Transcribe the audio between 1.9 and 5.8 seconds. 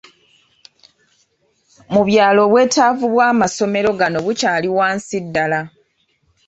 Mu byalo obwetaavu bw’amasomero gano bukyali wansi ddala.